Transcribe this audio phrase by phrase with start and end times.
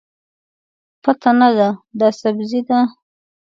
[1.03, 1.69] پته نه ده،
[1.99, 2.79] دا سبزي ده.